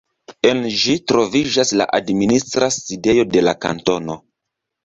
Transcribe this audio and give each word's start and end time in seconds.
En 0.51 0.63
ĝi 0.83 0.95
troviĝas 1.11 1.73
la 1.81 1.87
administra 1.99 2.73
sidejo 2.79 3.29
de 3.37 3.45
la 3.49 3.55
kantono. 3.67 4.21